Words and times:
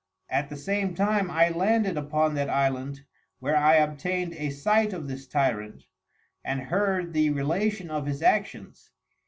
At 0.31 0.49
the 0.49 0.57
same 0.57 0.95
time 0.95 1.29
I 1.29 1.49
landed 1.49 1.95
upon 1.95 2.33
that 2.33 2.49
Island, 2.49 3.05
where 3.37 3.55
I 3.55 3.75
obtained 3.75 4.33
a 4.33 4.49
sight 4.49 4.93
of 4.93 5.07
this 5.07 5.27
Tyrant, 5.27 5.83
and 6.43 6.59
heard 6.59 7.13
the 7.13 7.29
Relation 7.29 7.91
of 7.91 8.07
his 8.07 8.23
Actions. 8.23 8.89